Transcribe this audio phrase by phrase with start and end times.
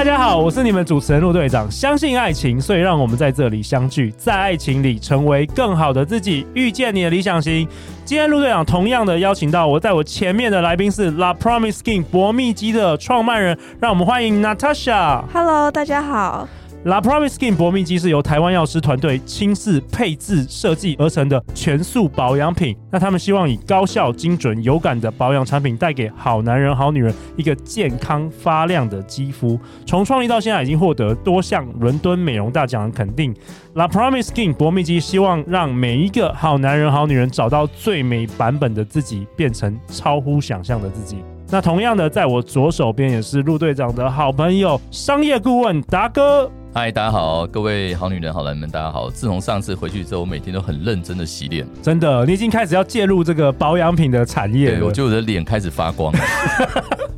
[0.00, 1.70] 大家好，我是你们主持人陆队长。
[1.70, 7.68] 相信爱情，所以让我们在这里相聚，在爱情里成为更好的自己，遇见你的理想型。
[8.02, 15.22] 今天陆队长同样的邀请到我，在我前面的来宾是 La Promise Skin 博蜜肌的创办人，让我们欢迎 Natasha。
[15.34, 16.48] Hello，大家好。
[16.84, 22.74] La Promise Skin 博蜜肌是由台湾药师团队亲自配制设计而成的全素保养品。
[22.90, 29.60] 那他们希望以高效、精准、有感的保养产品，带给好男人、好女人一个健康发亮的肌肤。
[29.84, 33.34] 从创立到现在，已经获得多项伦敦美容大奖的肯定。
[33.74, 41.18] La Promise Skin 博蜜肌希望让每一个好男人、好女人找到最美版本的自己，变成超乎想象的自己。
[41.50, 46.50] 那同样的，在我左手边也是陆队长的好朋友，商业顾问达哥。
[46.72, 49.10] 嗨，大家好，各位好女人、好男人们，大家好。
[49.10, 51.66] 自从上次回去之后，我每天都很认真的洗脸。
[51.82, 54.78] 真的，你已经开始要介入这个保养品的产业了。
[54.78, 56.20] 对，我觉得我的脸开始发光了。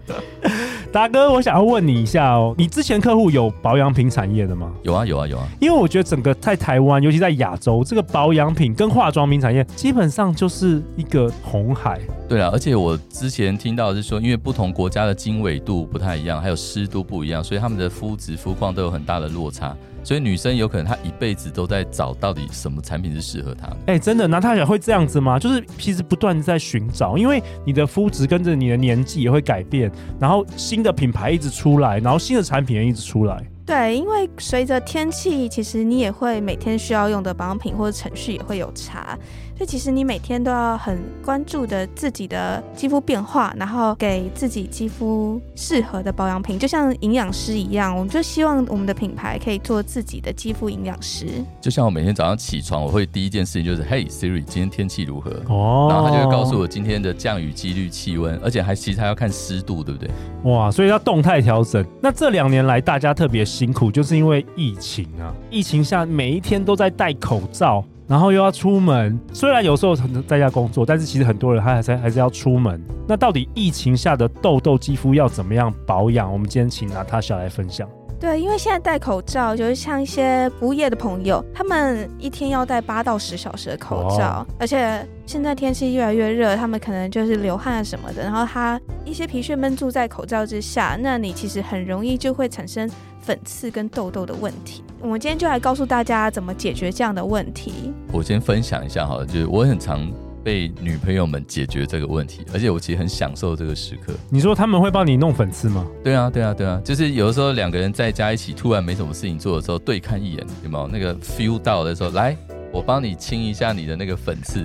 [0.93, 4.73] 达哥，我想要问你一下哦，你之前客户有保养品产业的吗？
[4.83, 5.47] 有啊，有啊，有啊。
[5.61, 12.01] 因为我觉得整个在台湾，尤其在亚洲，这个保养品跟化妆品产业基本上就是一个红海。
[12.29, 19.77] 对啊，而且我之前听到的是说，因为不同国家的经纬度不太一样，还有湿度不一样，所以他们的肤质、肤况都有很大的落差。
[20.11, 23.77] 所以女生有可能她一辈子都在找到底什么产品是适合她的。
[23.87, 25.39] 哎、欸，真的，那她也会这样子吗？
[25.39, 29.89] 就是其实不断在寻找，因为你的肤质跟着你的年纪也会改变，
[30.19, 33.41] 然后新的品牌一直出来，然后新的产品也一直出来。
[33.65, 39.17] 对，因为随着天气，其实你也会每天需要用的保养品或者程序也会有差。
[39.61, 51.27] 所以其实你每天都要很关注的自己的肌肤变化，然后给自己肌肤适合的保养品，就像营养师一样，我们就希望我们的品牌可以做自己的肌肤营养师。
[51.61, 55.31] 就像我每天早上起床，我会第一件事情就是，Hey Siri，今天天气如何？
[55.51, 60.11] 哦，然后他就会告诉我今天的降雨几率、气温，而且还其实还要看湿度，对不对？
[60.45, 61.85] 哇，所以要动态调整。
[62.01, 67.85] 那这两年来大家特别辛苦，就是因为疫情啊，疫情下每一天都在戴口罩。
[68.11, 69.95] 然后又要出门，虽然有时候
[70.27, 72.83] 在家工作，但是其实很多人他还是还是要出门。
[73.07, 76.31] 那到底疫情下的痘痘肌肤要怎么样保养？
[76.33, 77.89] 我们今天请娜塔莎来分享。
[78.21, 92.89] 对，因为现在戴口罩，就是像一些服务业的朋友，他们一天要戴八到十小时的口罩，哦、而且现在天气越来越热，他们可能就是流汗什么的，然后他一些皮屑闷住在口罩之下，那你其实很容易就会产生
[93.23, 94.85] 粉刺跟痘痘的问题。
[95.01, 97.91] 我们今天就来告诉大家怎么解决这样的问题。
[98.13, 100.07] 我先分享一下好了，就是我很常。
[100.43, 104.13] 被女朋友们解决这个问题，而且我其实很享受这个时刻。
[104.29, 105.87] 你说他们会帮你弄粉刺吗？
[106.03, 112.37] 对啊，对啊，对啊，就是有的时候两个人在家一起，突然没什么事情做的时候，对看一眼，有没有那个 feel 到的时候，来，
[112.73, 114.65] 我帮你清一下你的那个粉刺。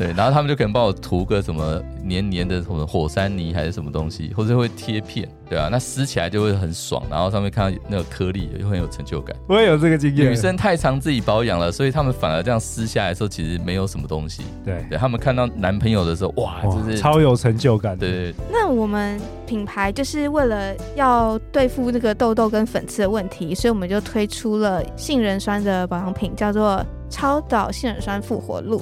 [0.00, 9.36] 对，然后他们就可能帮我涂个什么黏黏的什么火山泥还是什么东西，或者会贴片，对啊，那撕起来就会很爽，然后上面看到那个颗粒，又很有成就感。
[9.46, 10.30] 我也有这个经验。
[10.30, 14.42] 女生太常自己保养了，所以他们反而这样撕下来的时候，其实没有什么东西。
[14.64, 17.94] 对，对他们看到男朋友的时候，哇，就是超有成就感。
[17.98, 18.34] 对，对，对。
[18.50, 28.80] 那我们品牌就是为了要对付那个痘痘跟粉刺的问题，所以我们就推出了杏仁酸的保养品，叫做超导杏仁酸复活露。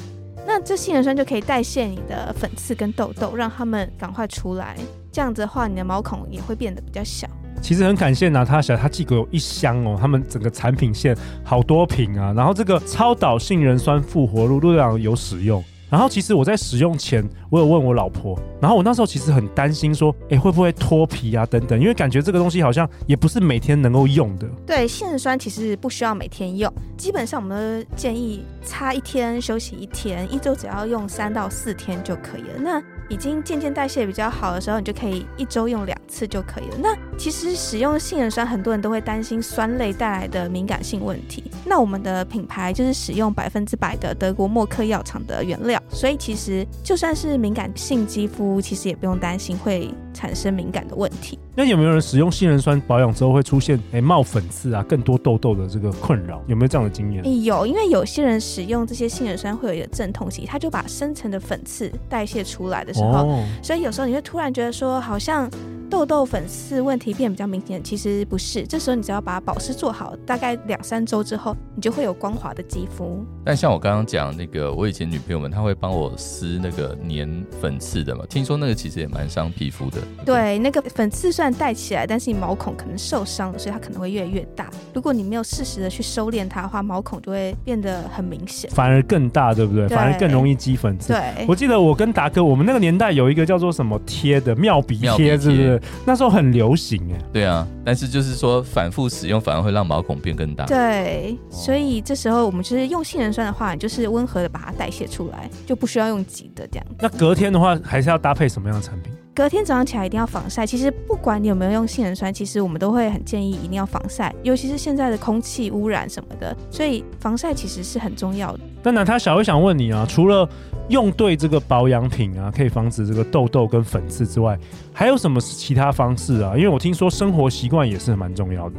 [0.50, 4.78] 那这杏仁酸就可以代谢你的粉刺跟痘痘，让它们赶快出来。
[5.12, 7.28] 这样子的话，你的毛孔也会变得比较小。
[7.60, 11.14] 其实很感谢娜塔莎，她寄给我一箱哦，他们整个产品线
[11.44, 12.32] 好多瓶啊。
[12.34, 15.62] 然后这个超导杏仁酸复活露，陆队长有使用。
[15.90, 24.46] 然后其实我在使用前，我有问我老婆，然后我那时候其实很担心说，哎，会不会脱皮啊等等，因为感觉这个东西好像也不是每天能够用的。
[24.66, 32.58] 对，杏仁酸其实不需要每天用，基本上我们都建议擦一天休息一天，一周只要用三到四天就可以了。
[32.60, 36.76] 那已经渐渐代谢比较好的时候，你就可以一周用两次就可以了。
[36.82, 41.42] 那其实使用杏仁酸，很多人都会担心酸类带来的敏感性问题。
[41.66, 51.36] 那我们的品牌就是使用百分之百的德国默克药厂的原料，所以其实就算是敏感性肌肤，其实也不用担心会产生敏感的问题。
[51.56, 56.40] 那有没有人使用杏仁酸保养之后会出现哎冒粉刺啊、更多痘痘的这个困扰？
[56.46, 57.44] 有没有这样的经验？
[57.44, 65.50] 有，因为有些人使用这些杏仁酸会有一个阵痛期，它就把深层的粉刺代谢出来的时候，哦、所以有时候你会突然觉得说好像
[65.88, 68.66] 痘痘、粉刺问题变比较明显，其实不是。
[68.66, 73.24] 这时候你只要把保湿做好，大概两三周之后，你就会有光滑的肌肤。
[73.44, 78.24] 但像我刚刚讲那个，我以前女朋友们，她会帮我撕那个粘粉刺的嘛？
[78.28, 79.98] 听说那个其实也蛮伤皮肤的。
[80.24, 84.68] 对，那个粉刺虽然带起来，但是你毛孔可能受伤了，所以它可能会越来越大。
[84.92, 89.88] 如果你没有适时的去收敛它的话，毛孔就会变得很明显，反而更大，对不对？
[89.88, 91.12] 对，反而更容易积粉刺。
[91.12, 95.77] 对，我记得我跟达哥，我们那个年代有一个叫做什么贴的妙笔贴，是不是？
[96.04, 97.18] 那时候很流行哎。
[97.32, 100.64] 对啊，但是就是说反复使用反而会让毛孔变更大。
[100.66, 106.86] 对，所以这时候我们就是用杏仁酸的话，你就是温和的把它代谢出来，就不需要用挤的这样。
[106.98, 109.12] 那隔天的话，还是要搭配什么样的产品？
[109.34, 110.66] 隔天早上起来一定要防晒。
[110.66, 118.60] 其实不管你有没有用杏仁酸，其实我们都会很建议一定要防晒，尤其是现在的空气污染什么的，所以防晒其实是很重要的。
[118.82, 120.48] 那娜塔莎，我想问你啊，除了
[120.88, 124.58] 用对这个保养品啊，可以防止这个痘痘跟粉刺之外，
[124.92, 126.56] 还有什么其他方式啊？
[126.56, 128.76] 因为我听说生活习惯也是蛮重要的。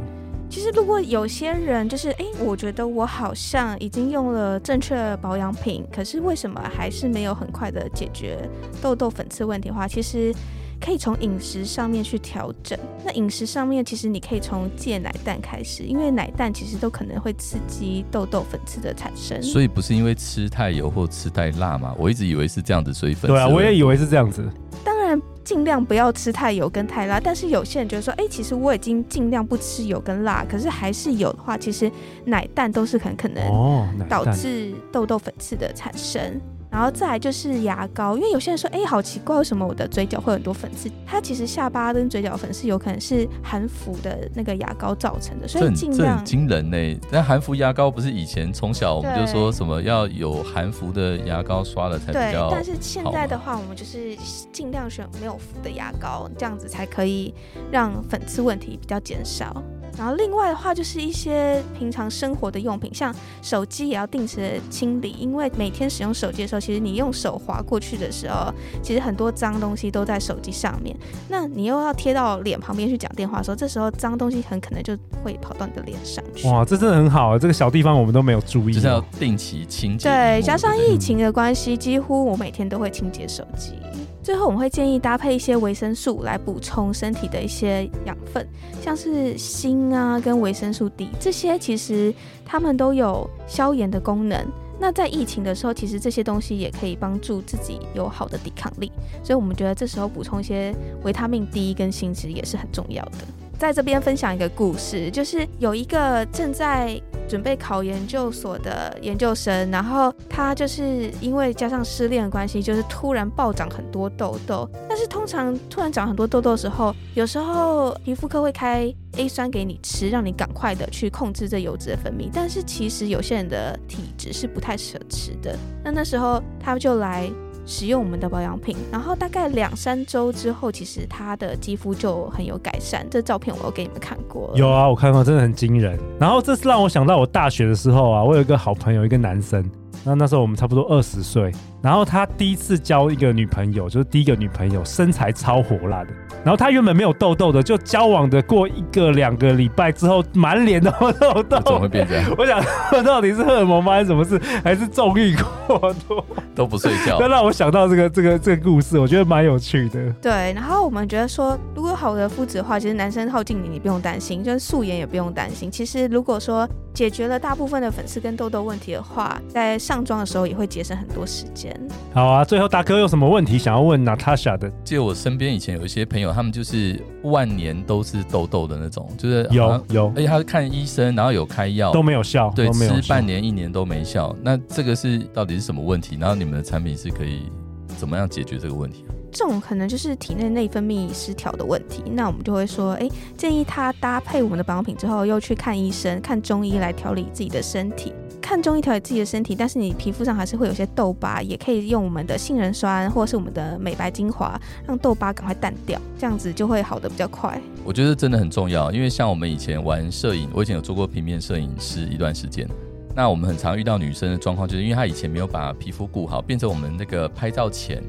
[0.50, 8.39] 其实，如果有些人就是哎，我觉得我好像已经用了正确保养品，可是为什么还是没有很快的解决
[8.81, 10.33] 痘痘、粉刺问题的话，其实
[10.79, 12.77] 可以从饮食上面去调整。
[13.05, 19.41] 那饮食上面，其实你可以从戒奶蛋开始，因为奶蛋其实都可能会刺激痘痘、粉刺的产生。
[19.43, 21.93] 所以不是因为吃太油或吃太辣吗？
[21.97, 23.27] 我一直以为是这样子，所以粉刺。
[23.27, 24.47] 对啊，我也以为是这样子。
[24.83, 25.19] 当然。
[25.41, 31.91] 尽量不要吃太油跟太辣，但是有些人觉得说，哎、欸，其实我已经尽量不吃油跟辣，可是还是有的话，其实
[32.23, 36.39] 奶蛋都是很可能导致痘痘粉刺的产生。
[36.71, 40.89] 然后再来就是牙膏，因为有些人说，哎，好奇怪，为什么我的嘴角会有很多粉刺？
[41.06, 46.00] 它其实下巴跟嘴角粉刺有可能是含氟的那个牙膏造成的，所以尽量。
[46.00, 47.00] 这很惊人呢。
[47.12, 54.16] 那含氟牙膏不是以前从小我们就说什么要有含氟的牙膏刷了才比较但是现在的话，我们就是
[54.51, 57.33] 尽量选没有氟的牙膏，这样子才可以
[57.71, 59.63] 让粉刺问题比较减少。
[59.99, 68.49] 然后另外的话，就是一些平常生活的用品，像手机也要定时的清理，因为每天使用手机的时候，其实你用手滑过去的时候，
[68.81, 70.95] 其实很多脏东西都在手机上面。
[71.27, 76.47] 那你又要贴到脸旁边去讲电话的时候，这时候脏东西很可能就会跑到你的脸上去。
[76.47, 77.37] 哇，这真的很好啊！
[77.37, 80.09] 这个小地方我们都没有注意，就是要定期清洁。
[80.09, 83.73] 对，加上疫情的关系，几乎我每天都会清洁手机。
[84.21, 88.45] 最后，我们会建议搭配一些维生素来补充身体的一些养分，
[88.81, 92.13] 像是锌啊跟维生素 D 这些，其实
[92.45, 94.45] 它们都有消炎的功能。
[94.81, 98.92] 那在疫情的时候，其实这些东西也可以帮助自己有好的抵抗力。
[99.24, 100.74] 所以我们觉得这时候补充一些
[101.04, 103.18] 维他命 D 跟锌其实也是很重要的。
[103.57, 114.67] 在这边分享一个故事，就是有一个正在准备考研究所的研究生，然后他就是因为加上失恋的关系，就是突然暴长很多痘痘。
[114.89, 122.29] 但是通常突然长很多痘痘的时候，有时候皮肤科会开 A 酸给你吃，让你赶快的去控制这油脂的分泌。
[122.33, 125.55] 但是其实有些人的体质是不太适合吃的。
[125.83, 127.29] 那那时候他就来。
[127.69, 133.06] 使用我们的保养品，然后大概两三周之后，其实他的肌肤就很有改善。
[133.12, 134.51] 这照片我有给你们看过。
[134.56, 135.95] 有啊，我看到，真的很惊人。
[136.19, 139.63] 然后这是让我想到我大学的时候啊，我有一个好朋友，一个男生。
[140.04, 146.09] 那那时候我们差不多二十岁，然后他第一次交一个女朋友，就是第一个女朋友，身材超火辣的。
[146.43, 151.59] 然后他原本没有痘痘的，就交往的过一个两个礼拜之后，满脸都痘痘。
[151.59, 152.33] 怎么会变这样？
[152.37, 152.63] 我想，
[153.03, 153.93] 到底是荷尔蒙吗？
[153.93, 154.39] 还是什么事？
[154.63, 155.35] 还是纵欲
[155.67, 156.25] 过多？
[156.55, 157.17] 都不睡觉。
[157.19, 160.09] 那让我想到这个这个这个故事，我觉得蛮有趣的。
[160.21, 165.69] 对，然后我们觉得说，如果好的肤质的话，其实男生靠近你，你不用担心；就是素颜也不用担心。
[165.69, 171.69] 其实如果说解决了大部分的粉刺跟痘痘问题的话，在上妆的时候也会节省很多时间。
[172.14, 174.71] 好啊，最后大哥有什么问题想要问娜塔莎的？
[174.83, 176.30] 就我身边以前有一些朋友。
[176.30, 184.33] 他们就是万年都是痘痘的那种，就是有有，而且他看医生，然后有开药都没有效，对，吃半年一年都没效。
[184.42, 186.18] 那这个是到底是什么问题？
[186.19, 187.52] 然后你们的产品是可以
[187.97, 189.04] 怎么样解决这个问题？
[189.31, 192.04] 这种可能就是体内内分泌失调的问题。
[192.14, 198.14] 那我们就会说，哎，建议他搭配我们的保养品之后，又去看医生，看中医来调理自己的身体。
[198.49, 207.61] 看中医调理自己的身体，但是你皮肤上还是会有些痘疤，也可以用我们的杏仁酸或者是我们的美白精华，让痘疤赶快淡掉，这样子就会好得比较快。
[207.85, 212.68] 我觉得真的很重要，因为像我们以前玩摄影，我以前有做过平面摄影师一段时间，
[213.15, 218.01] 那我们很常遇到女生的状况，就是因为她以前没有把皮肤顾好，变成我们那个拍照前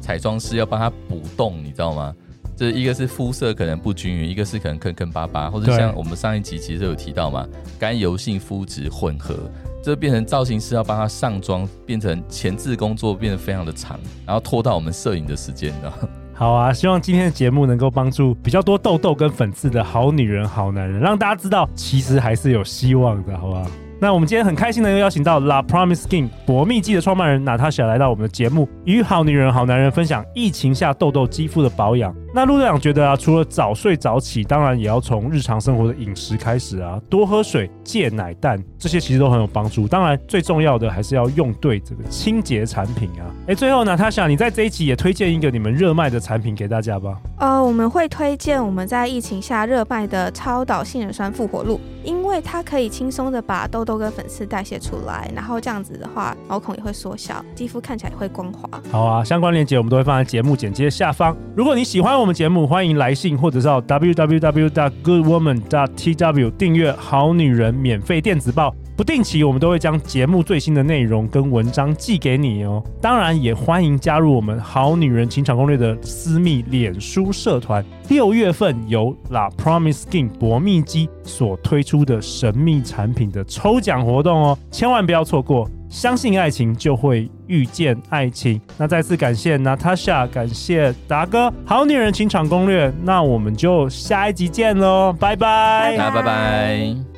[0.00, 2.14] 彩妆师要帮她补洞，你知道吗？
[2.56, 7.46] 这一个是肤色可能不均匀，一个是可能坑坑巴巴，或者像我们上一集其实有提到嘛，
[7.78, 9.36] 干油性肤质混合。
[9.84, 15.92] 这变成造型师要帮他上妆，变成前置工作变得非常的长，然后拖到我们摄影的时间，你知道？
[16.32, 23.66] 好啊，希望今天的节目能够帮助比较多痘痘跟粉刺的好女人、好男人，让大家知道其实还是有希望的，好不好？
[24.00, 32.14] 那我们今天很开心的又邀请到 La Promise Skin 薄蜜肌的创办人 Natasha 来到我们的节目，与好女人、好男人分享疫情下痘痘肌肤的保养。
[32.36, 39.86] 那陆队长觉得啊，除了早睡早起，当然也要从日常生活的饮食开始啊，多喝水、戒奶蛋，这些其实都很有帮助。
[39.86, 43.30] 当然，最重要的还是要用对这个清洁产品啊。
[43.46, 47.16] 哎，最后呢，Natasha，你在这一集也推荐一个你们热卖的产品给大家吧。
[47.38, 58.68] 呃，我们会推荐我们在疫情下热卖的超导杏仁酸复活露，因为它可以轻松的把痘痘跟粉刺代谢出来，然后这样子的话，毛孔也会缩小，肌肤看起来也会光滑。
[58.90, 61.36] 好啊，相关链接我们都会放在节目简介下方。
[61.54, 68.74] 如果你喜欢我我们节目，欢迎来信或者到 www.goodwoman.tw 订阅好女人免费电子报。
[68.96, 72.82] 不定期，我们都会将节目最新的内容跟文章寄给你哦。
[72.98, 77.84] 当然，也欢迎加入我们好女人情场攻略的私密脸书社团。
[78.08, 85.68] 六月份由 La Promise Skin 薄蜜肌所推出的神秘产品的抽奖活动哦，千万不要错过。
[85.94, 88.60] 相信爱情，就会遇见爱情。
[88.76, 92.92] 那再次感谢 Natasha，感谢达哥，好女人情场攻略。
[93.04, 97.13] 那我们就下一集见喽，拜拜，拜拜。